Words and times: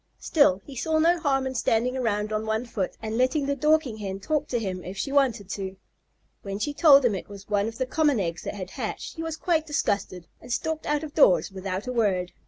Still, 0.17 0.63
he 0.65 0.75
saw 0.75 0.97
no 0.97 1.19
harm 1.19 1.45
in 1.45 1.53
standing 1.53 1.95
around 1.95 2.33
on 2.33 2.43
one 2.47 2.65
foot 2.65 2.97
and 3.03 3.19
letting 3.19 3.45
the 3.45 3.55
Dorking 3.55 3.97
Hen 3.97 4.19
talk 4.19 4.47
to 4.47 4.57
him 4.57 4.83
if 4.83 4.97
she 4.97 5.11
wanted 5.11 5.47
to. 5.51 5.77
When 6.41 6.57
she 6.57 6.73
told 6.73 7.05
him 7.05 7.13
it 7.13 7.29
was 7.29 7.47
one 7.47 7.67
of 7.67 7.77
the 7.77 7.85
common 7.85 8.19
eggs 8.19 8.41
that 8.41 8.55
had 8.55 8.71
hatched, 8.71 9.17
he 9.17 9.21
was 9.21 9.37
quite 9.37 9.67
disgusted, 9.67 10.25
and 10.41 10.51
stalked 10.51 10.87
out 10.87 11.03
of 11.03 11.13
doors 11.13 11.51
without 11.51 11.85
a 11.85 11.93
word. 11.93 12.31